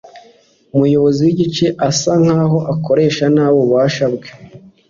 [0.75, 4.29] Umuyobozi w'igice asa nkaho akoresha nabi ububasha bwe.